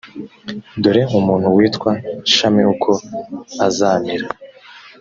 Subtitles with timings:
[0.81, 1.91] dore umuntu witwa
[2.33, 2.91] shami uko
[3.67, 4.27] azamera